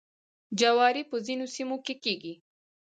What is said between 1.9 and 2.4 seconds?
کیږي.